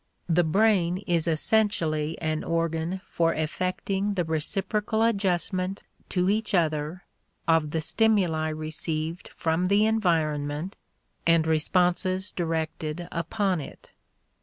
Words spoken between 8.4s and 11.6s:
received from the environment and